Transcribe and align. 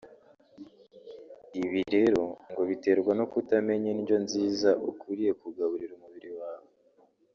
ibi 1.63 1.81
rero 1.93 2.23
ngo 2.49 2.61
biterwa 2.69 3.11
no 3.19 3.25
kutamenya 3.31 3.87
indyo 3.95 4.15
nziza 4.23 4.69
ukwiriye 4.89 5.31
kugaburira 5.41 5.93
umubiri 5.95 6.31
wawe 6.39 6.69